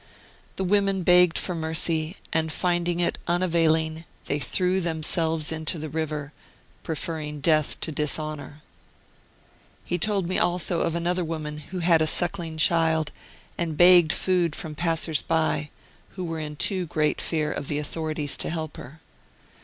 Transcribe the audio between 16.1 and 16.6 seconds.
who were in